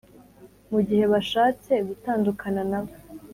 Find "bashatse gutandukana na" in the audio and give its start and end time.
1.13-2.79